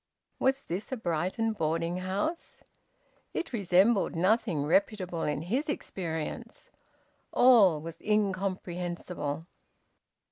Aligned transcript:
Was 0.39 0.63
this 0.63 0.91
a 0.91 0.97
Brighton 0.97 1.53
boarding 1.53 1.97
house? 1.97 2.63
It 3.35 3.53
resembled 3.53 4.15
nothing 4.15 4.63
reputable 4.65 5.21
in 5.21 5.43
his 5.43 5.69
experience. 5.69 6.71
All 7.31 7.79
was 7.79 8.01
incomprehensible. 8.01 9.45